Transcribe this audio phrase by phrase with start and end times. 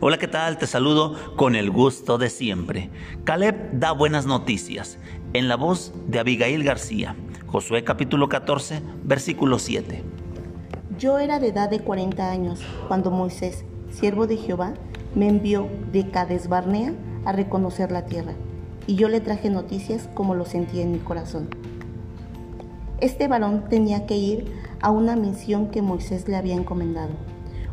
[0.00, 0.58] Hola, ¿qué tal?
[0.58, 2.90] Te saludo con el gusto de siempre.
[3.24, 4.98] Caleb da buenas noticias
[5.34, 7.14] en la voz de Abigail García.
[7.46, 10.02] Josué capítulo 14, versículo 7.
[10.98, 14.72] Yo era de edad de 40 años cuando Moisés, siervo de Jehová,
[15.14, 18.32] me envió de Cades Barnea a reconocer la tierra,
[18.86, 21.48] y yo le traje noticias como lo sentía en mi corazón.
[23.00, 27.10] Este varón tenía que ir a una misión que Moisés le había encomendado,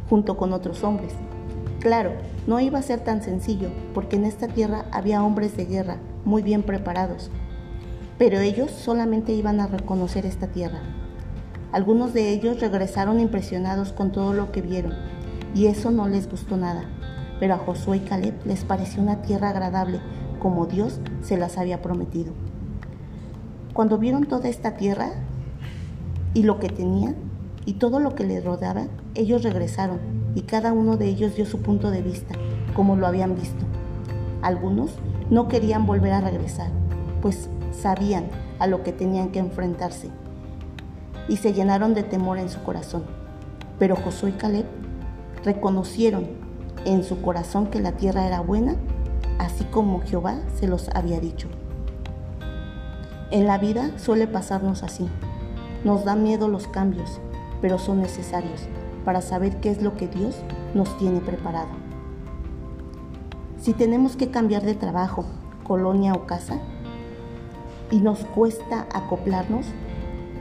[0.09, 1.13] junto con otros hombres.
[1.79, 2.11] Claro,
[2.45, 6.41] no iba a ser tan sencillo, porque en esta tierra había hombres de guerra muy
[6.41, 7.31] bien preparados,
[8.17, 10.81] pero ellos solamente iban a reconocer esta tierra.
[11.71, 14.93] Algunos de ellos regresaron impresionados con todo lo que vieron,
[15.55, 16.83] y eso no les gustó nada,
[17.39, 20.01] pero a Josué y Caleb les pareció una tierra agradable,
[20.39, 22.33] como Dios se las había prometido.
[23.73, 25.11] Cuando vieron toda esta tierra
[26.33, 27.15] y lo que tenían
[27.65, 31.61] y todo lo que les rodeaba, ellos regresaron y cada uno de ellos dio su
[31.61, 32.35] punto de vista,
[32.75, 33.65] como lo habían visto.
[34.41, 34.91] Algunos
[35.29, 36.69] no querían volver a regresar,
[37.21, 38.25] pues sabían
[38.59, 40.09] a lo que tenían que enfrentarse
[41.27, 43.03] y se llenaron de temor en su corazón.
[43.77, 44.65] Pero Josué y Caleb
[45.43, 46.27] reconocieron
[46.85, 48.75] en su corazón que la tierra era buena,
[49.37, 51.47] así como Jehová se los había dicho.
[53.31, 55.07] En la vida suele pasarnos así.
[55.83, 57.21] Nos da miedo los cambios,
[57.61, 58.67] pero son necesarios
[59.05, 60.35] para saber qué es lo que Dios
[60.73, 61.69] nos tiene preparado.
[63.59, 65.25] Si tenemos que cambiar de trabajo,
[65.63, 66.59] colonia o casa,
[67.91, 69.65] y nos cuesta acoplarnos,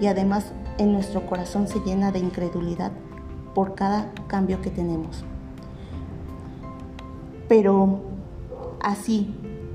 [0.00, 2.92] y además en nuestro corazón se llena de incredulidad
[3.54, 5.24] por cada cambio que tenemos.
[7.48, 8.00] Pero
[8.80, 9.34] así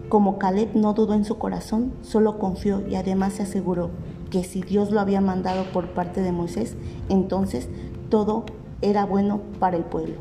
[0.09, 3.89] como Caleb no dudó en su corazón, solo confió y además se aseguró
[4.29, 6.75] que si Dios lo había mandado por parte de Moisés,
[7.09, 7.67] entonces
[8.09, 8.45] todo
[8.83, 10.15] era bueno para el pueblo.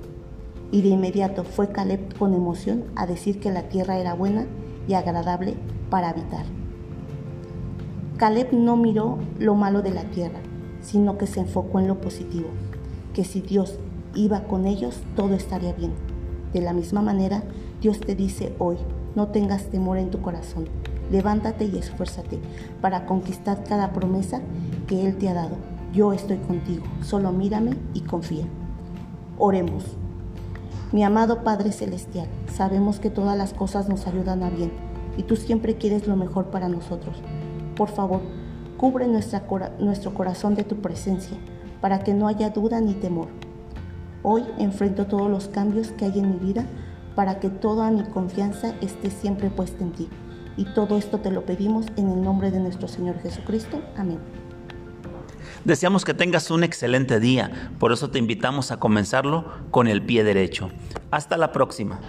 [0.70, 4.46] Y de inmediato fue Caleb con emoción a decir que la tierra era buena
[4.89, 5.56] y agradable
[5.90, 6.46] para habitar.
[8.17, 10.39] Caleb no miró lo malo de la tierra,
[10.80, 12.48] sino que se enfocó en lo positivo,
[13.12, 13.78] que si Dios
[14.14, 15.92] iba con ellos, todo estaría bien.
[16.52, 17.42] De la misma manera,
[17.80, 18.77] Dios te dice hoy,
[19.17, 20.68] no tengas temor en tu corazón.
[21.11, 22.39] Levántate y esfuérzate
[22.80, 24.40] para conquistar cada promesa
[24.86, 25.71] que Él te ha dado.
[25.92, 28.47] Yo estoy contigo, solo mírame y confía.
[29.36, 29.85] Oremos.
[30.91, 34.73] Mi amado Padre Celestial, sabemos que todas las cosas nos ayudan a bien
[35.19, 37.20] y tú siempre quieres lo mejor para nosotros.
[37.77, 38.20] Por favor,
[38.79, 41.36] cubre nuestro corazón de tu presencia
[41.83, 43.29] para que no haya duda ni temor.
[44.23, 46.64] Hoy enfrento todos los cambios que hay en mi vida
[47.14, 50.09] para que toda mi confianza esté siempre puesta en ti.
[50.57, 53.83] Y todo esto te lo pedimos en el nombre de nuestro Señor Jesucristo.
[53.95, 54.19] Amén.
[55.64, 60.24] Deseamos que tengas un excelente día, por eso te invitamos a comenzarlo con el pie
[60.24, 60.70] derecho.
[61.12, 62.00] Hasta la próxima.